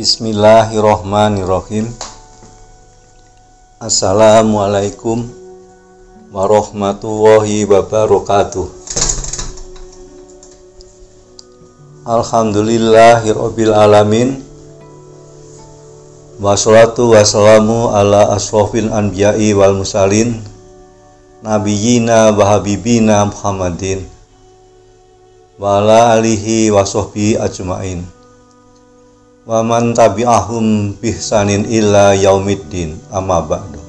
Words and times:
Bismillahirrohmanirrohim 0.00 1.92
Assalamualaikum 3.84 5.28
warahmatullahi 6.32 7.68
wabarakatuh. 7.68 8.64
Alhamdulillahirabbil 12.08 13.76
alamin 13.76 14.40
Wassalatu 16.40 17.12
wassalamu 17.12 17.92
ala 17.92 18.32
asrofil 18.32 18.88
anbiya'i 18.88 19.52
wal 19.52 19.84
musalin 19.84 20.40
Nabiyina 21.44 22.32
wa 22.32 22.56
habibina 22.56 23.28
Muhammadin 23.28 24.08
Wa 25.60 25.84
ala 25.84 26.16
alihi 26.16 26.72
wa 26.72 26.88
ajmain 26.88 28.19
Wa 29.48 29.64
man 29.64 29.96
tabi'ahum 29.96 31.00
bihsanin 31.00 31.64
illa 31.64 32.12
yaumiddin 32.12 33.00
amma 33.08 33.40
ba'du 33.40 33.80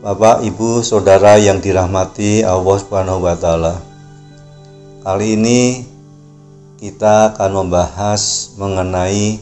Bapak, 0.00 0.42
Ibu, 0.42 0.82
Saudara 0.82 1.38
yang 1.38 1.62
dirahmati 1.62 2.40
Allah 2.40 2.76
Subhanahu 2.80 3.20
wa 3.20 3.36
taala. 3.36 3.84
Kali 5.04 5.36
ini 5.36 5.84
kita 6.80 7.30
akan 7.30 7.50
membahas 7.62 8.56
mengenai 8.56 9.38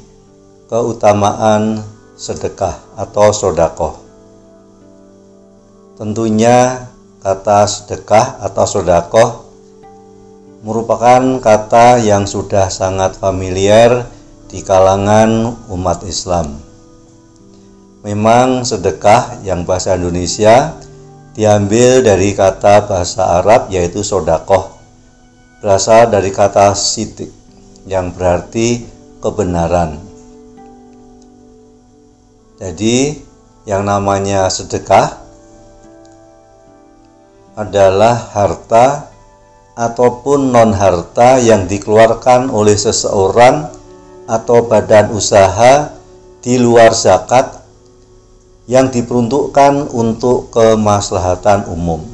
keutamaan 0.67 1.81
sedekah 2.19 2.75
atau 2.99 3.31
sodakoh. 3.31 4.03
Tentunya 5.95 6.91
kata 7.23 7.65
sedekah 7.65 8.43
atau 8.43 8.67
sodakoh 8.67 9.47
merupakan 10.67 11.39
kata 11.39 12.03
yang 12.03 12.27
sudah 12.27 12.67
sangat 12.67 13.15
familiar 13.17 14.18
di 14.49 14.65
kalangan 14.65 15.55
umat 15.69 16.03
Islam. 16.09 16.59
Memang 18.03 18.65
sedekah 18.65 19.45
yang 19.45 19.69
bahasa 19.69 19.95
Indonesia 19.95 20.75
diambil 21.39 22.03
dari 22.03 22.35
kata 22.35 22.91
bahasa 22.91 23.39
Arab 23.39 23.71
yaitu 23.71 24.03
sodakoh 24.03 24.75
berasal 25.63 26.11
dari 26.11 26.35
kata 26.35 26.75
sidik 26.75 27.31
yang 27.87 28.11
berarti 28.11 28.83
kebenaran 29.23 30.03
jadi 32.59 33.23
yang 33.71 33.87
namanya 33.87 34.51
sedekah 34.51 35.15
adalah 37.55 38.19
harta 38.35 39.07
ataupun 39.79 40.51
non 40.51 40.75
harta 40.75 41.39
yang 41.39 41.71
dikeluarkan 41.71 42.51
oleh 42.51 42.75
seseorang 42.75 43.78
atau 44.29 44.69
badan 44.69 45.09
usaha 45.17 45.97
di 46.45 46.61
luar 46.61 46.93
zakat 46.93 47.65
yang 48.69 48.93
diperuntukkan 48.93 49.89
untuk 49.97 50.53
kemaslahatan 50.53 51.65
umum. 51.73 52.05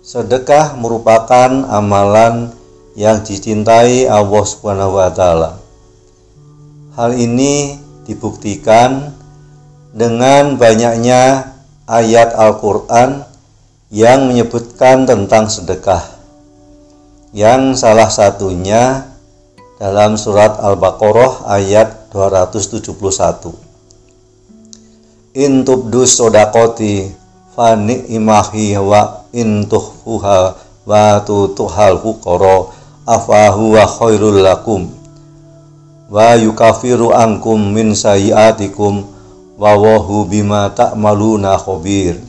Sedekah 0.00 0.74
merupakan 0.80 1.68
amalan 1.68 2.56
yang 2.96 3.20
dicintai 3.20 4.08
Allah 4.08 4.44
Subhanahu 4.48 4.96
wa 4.96 5.12
taala. 5.12 5.60
Hal 6.96 7.14
ini 7.14 7.76
dibuktikan 8.08 9.12
dengan 9.92 10.56
banyaknya 10.56 11.52
ayat 11.84 12.32
Al-Quran 12.34 13.28
yang 13.92 14.32
menyebutkan 14.32 15.04
tentang 15.04 15.52
sedekah 15.52 16.02
yang 17.30 17.78
salah 17.78 18.10
satunya 18.10 19.09
dalam 19.80 20.20
surat 20.20 20.60
Al-Baqarah 20.60 21.48
ayat 21.48 22.12
271 22.12 22.92
Intubdus 25.40 26.20
sodakoti 26.20 27.08
fani 27.56 28.12
imahi 28.12 28.76
wa 28.76 29.24
intuhfuha 29.32 30.40
wa 30.84 31.06
tutuhal 31.24 31.96
fukoro 31.96 32.76
afahuwa 33.08 33.88
khairul 33.88 34.44
lakum? 34.44 34.84
Wa 36.12 36.36
yukafiru 36.36 37.16
angkum 37.16 37.72
min 37.72 37.96
sayiatikum 37.96 39.08
wa 39.56 39.80
wahu 39.80 40.28
bima 40.28 40.68
ta'maluna 40.76 41.56
khabir. 41.56 42.20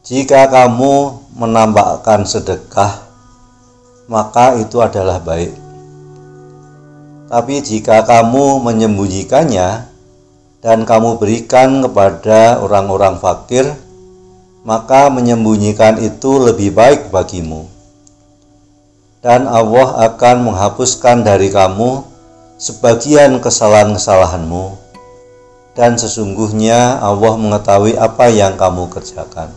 Jika 0.00 0.48
kamu 0.48 1.28
menambahkan 1.36 2.24
sedekah 2.24 3.04
maka 4.08 4.56
itu 4.56 4.80
adalah 4.80 5.20
baik 5.20 5.59
tapi 7.30 7.62
jika 7.62 8.02
kamu 8.02 8.58
menyembunyikannya 8.58 9.86
dan 10.60 10.82
kamu 10.82 11.22
berikan 11.22 11.80
kepada 11.86 12.58
orang-orang 12.58 13.22
fakir 13.22 13.70
maka 14.66 15.08
menyembunyikan 15.08 16.02
itu 16.02 16.42
lebih 16.42 16.74
baik 16.74 17.14
bagimu 17.14 17.70
dan 19.22 19.46
Allah 19.46 20.10
akan 20.10 20.50
menghapuskan 20.50 21.22
dari 21.22 21.54
kamu 21.54 22.02
sebagian 22.60 23.40
kesalahan-kesalahanmu 23.40 24.76
dan 25.72 25.96
sesungguhnya 25.96 27.00
Allah 27.00 27.40
mengetahui 27.40 27.96
apa 27.96 28.28
yang 28.28 28.58
kamu 28.60 28.92
kerjakan. 28.92 29.48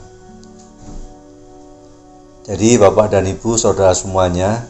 Jadi 2.44 2.76
Bapak 2.76 3.12
dan 3.12 3.28
Ibu 3.28 3.56
Saudara 3.56 3.96
semuanya 3.96 4.68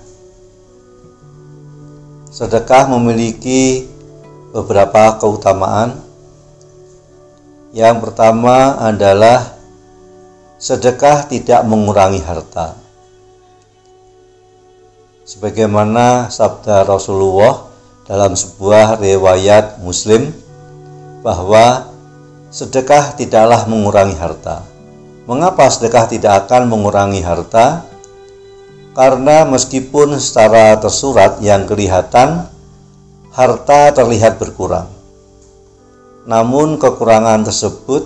Sedekah 2.33 2.89
memiliki 2.89 3.85
beberapa 4.49 5.21
keutamaan 5.21 6.01
Yang 7.69 8.09
pertama 8.09 8.81
adalah 8.81 9.53
Sedekah 10.57 11.29
tidak 11.29 11.61
mengurangi 11.69 12.25
harta 12.25 12.73
Sebagaimana 15.23 16.33
sabda 16.33 16.83
Rasulullah 16.89 17.69
dalam 18.03 18.35
sebuah 18.35 18.99
riwayat 18.99 19.79
Muslim 19.79 20.35
bahwa 21.23 21.87
sedekah 22.51 23.15
tidaklah 23.15 23.63
mengurangi 23.65 24.19
harta. 24.19 24.67
Mengapa 25.23 25.71
sedekah 25.71 26.11
tidak 26.11 26.45
akan 26.45 26.67
mengurangi 26.67 27.23
harta? 27.23 27.87
Karena 28.93 29.41
meskipun 29.49 30.21
secara 30.21 30.77
tersurat 30.77 31.41
yang 31.41 31.65
kelihatan 31.65 32.45
harta 33.33 33.89
terlihat 33.89 34.37
berkurang. 34.37 34.85
Namun 36.29 36.77
kekurangan 36.77 37.41
tersebut 37.43 38.05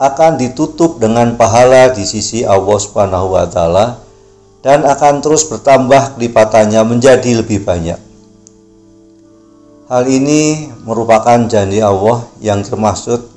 akan 0.00 0.40
ditutup 0.40 0.98
dengan 0.98 1.36
pahala 1.36 1.92
di 1.92 2.02
sisi 2.08 2.42
Allah 2.42 2.78
Subhanahu 2.80 3.36
wa 3.36 3.46
taala 3.46 4.00
dan 4.64 4.82
akan 4.88 5.20
terus 5.20 5.46
bertambah 5.46 6.16
kelipatannya 6.16 6.82
menjadi 6.82 7.44
lebih 7.44 7.62
banyak. 7.62 8.00
Hal 9.92 10.08
ini 10.08 10.72
merupakan 10.88 11.36
janji 11.44 11.84
Allah 11.84 12.24
yang 12.40 12.64
termaksud 12.64 13.28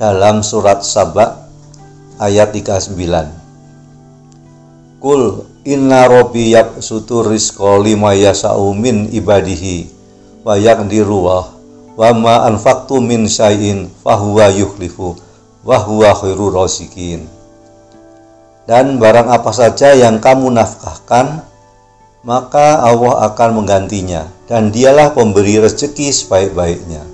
dalam 0.00 0.40
surat 0.40 0.80
Saba 0.80 1.50
ayat 2.16 2.50
39. 2.56 2.96
Kul 4.98 5.44
inna 5.68 6.08
robbi 6.08 6.56
yabsutu 6.56 7.20
rizqa 7.28 7.76
lima 7.84 8.16
yasa'u 8.16 8.72
min 8.72 9.12
ibadihi 9.12 9.92
wa 10.40 10.56
yaqdiru 10.56 11.28
wa 11.98 12.08
ma 12.16 12.48
anfaqtu 12.48 13.04
min 13.04 13.28
syai'in 13.28 13.92
fahuwa 14.00 14.48
yukhlifu 14.48 15.12
wa 15.68 15.76
huwa 15.84 16.16
khairur 16.16 16.56
rasikin. 16.56 17.28
Dan 18.64 18.96
barang 18.96 19.28
apa 19.28 19.52
saja 19.52 19.92
yang 19.92 20.20
kamu 20.24 20.52
nafkahkan 20.56 21.44
maka 22.24 22.80
Allah 22.84 23.28
akan 23.28 23.62
menggantinya 23.62 24.28
dan 24.48 24.72
dialah 24.72 25.12
pemberi 25.12 25.60
rezeki 25.60 26.12
sebaik-baiknya. 26.12 27.04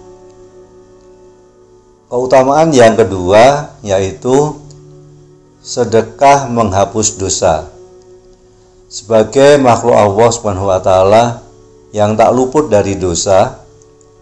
Keutamaan 2.06 2.70
yang 2.70 2.94
kedua 2.94 3.74
yaitu 3.82 4.62
sedekah 5.58 6.46
menghapus 6.46 7.18
dosa. 7.18 7.73
Sebagai 8.94 9.58
makhluk 9.58 9.90
Allah 9.90 10.30
Subhanahu 10.30 10.70
wa 10.70 10.78
taala 10.78 11.42
yang 11.90 12.14
tak 12.14 12.30
luput 12.30 12.70
dari 12.70 12.94
dosa, 12.94 13.58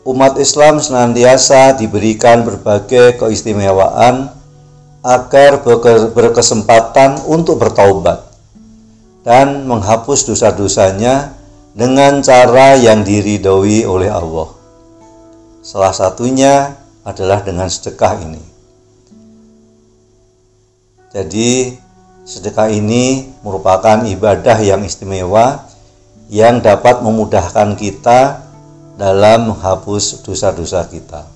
umat 0.08 0.40
Islam 0.40 0.80
senantiasa 0.80 1.76
diberikan 1.76 2.40
berbagai 2.40 3.20
keistimewaan 3.20 4.32
agar 5.04 5.60
berkesempatan 6.16 7.20
untuk 7.28 7.60
bertaubat 7.60 8.24
dan 9.28 9.68
menghapus 9.68 10.32
dosa-dosanya 10.32 11.36
dengan 11.76 12.24
cara 12.24 12.72
yang 12.72 13.04
diridhoi 13.04 13.84
oleh 13.84 14.08
Allah. 14.08 14.56
Salah 15.60 15.92
satunya 15.92 16.80
adalah 17.04 17.44
dengan 17.44 17.68
sedekah 17.68 18.24
ini. 18.24 18.40
Jadi, 21.12 21.76
sedekah 22.24 22.72
ini 22.72 23.31
merupakan 23.42 24.06
ibadah 24.06 24.58
yang 24.62 24.86
istimewa 24.86 25.66
yang 26.32 26.62
dapat 26.64 27.02
memudahkan 27.04 27.76
kita 27.76 28.40
dalam 28.96 29.52
menghapus 29.52 30.22
dosa-dosa 30.24 30.86
kita. 30.88 31.26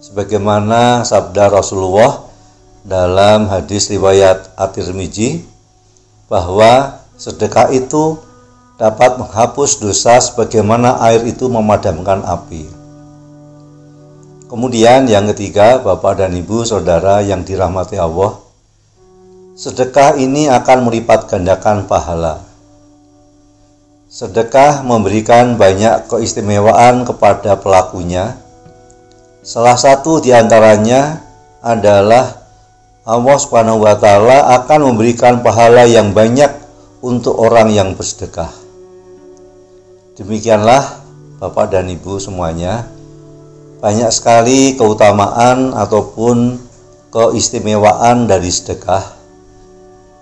Sebagaimana 0.00 1.04
sabda 1.04 1.52
Rasulullah 1.52 2.26
dalam 2.82 3.46
hadis 3.52 3.92
riwayat 3.92 4.56
At-Tirmizi 4.56 5.44
bahwa 6.26 7.04
sedekah 7.20 7.68
itu 7.70 8.16
dapat 8.80 9.20
menghapus 9.20 9.76
dosa 9.76 10.16
sebagaimana 10.18 11.04
air 11.04 11.20
itu 11.28 11.52
memadamkan 11.52 12.24
api. 12.24 12.64
Kemudian 14.48 15.06
yang 15.06 15.30
ketiga, 15.30 15.78
Bapak 15.78 16.18
dan 16.18 16.34
Ibu, 16.34 16.66
Saudara 16.66 17.22
yang 17.22 17.46
dirahmati 17.46 18.00
Allah, 18.00 18.40
sedekah 19.60 20.16
ini 20.16 20.48
akan 20.48 20.88
melipat 20.88 21.28
gandakan 21.28 21.84
pahala. 21.84 22.40
Sedekah 24.08 24.80
memberikan 24.80 25.60
banyak 25.60 26.08
keistimewaan 26.08 27.04
kepada 27.04 27.60
pelakunya. 27.60 28.40
Salah 29.44 29.76
satu 29.76 30.24
di 30.24 30.32
antaranya 30.32 31.20
adalah 31.60 32.40
Allah 33.04 33.36
Subhanahu 33.36 33.84
wa 33.84 33.92
taala 34.00 34.48
akan 34.64 34.96
memberikan 34.96 35.44
pahala 35.44 35.84
yang 35.84 36.16
banyak 36.16 36.48
untuk 37.04 37.36
orang 37.36 37.68
yang 37.68 37.92
bersedekah. 37.92 38.48
Demikianlah 40.16 41.04
Bapak 41.36 41.68
dan 41.68 41.84
Ibu 41.92 42.16
semuanya, 42.16 42.88
banyak 43.84 44.08
sekali 44.08 44.72
keutamaan 44.80 45.76
ataupun 45.76 46.56
keistimewaan 47.12 48.24
dari 48.24 48.48
sedekah. 48.48 49.19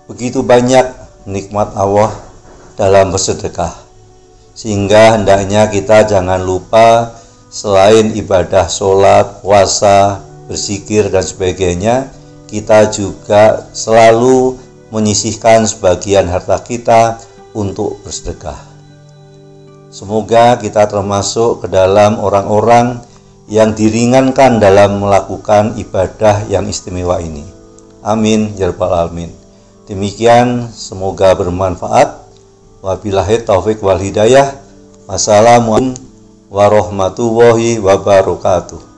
Begitu 0.09 0.41
banyak 0.41 0.89
nikmat 1.29 1.77
Allah 1.77 2.09
dalam 2.73 3.13
bersedekah. 3.13 3.77
Sehingga 4.57 5.15
hendaknya 5.15 5.69
kita 5.69 6.09
jangan 6.09 6.41
lupa 6.41 7.13
selain 7.53 8.17
ibadah 8.17 8.65
sholat, 8.65 9.45
puasa, 9.45 10.25
bersikir 10.49 11.13
dan 11.13 11.21
sebagainya, 11.21 12.09
kita 12.49 12.89
juga 12.89 13.69
selalu 13.71 14.57
menyisihkan 14.89 15.69
sebagian 15.69 16.25
harta 16.25 16.57
kita 16.65 17.21
untuk 17.53 18.01
bersedekah. 18.01 18.57
Semoga 19.93 20.57
kita 20.57 20.89
termasuk 20.89 21.65
ke 21.65 21.67
dalam 21.69 22.17
orang-orang 22.17 23.01
yang 23.49 23.73
diringankan 23.73 24.61
dalam 24.61 25.01
melakukan 25.01 25.77
ibadah 25.77 26.45
yang 26.49 26.65
istimewa 26.65 27.21
ini. 27.21 27.45
Amin 28.01 28.53
ya 28.57 28.69
rabbal. 28.69 29.38
Demikian 29.89 30.69
semoga 30.69 31.33
bermanfaat. 31.33 32.29
Wabillahi 32.85 33.41
taufik 33.41 33.81
wal 33.81 33.97
hidayah. 33.97 34.53
Wassalamualaikum 35.09 35.97
warahmatullahi 36.53 37.81
wabarakatuh. 37.81 38.88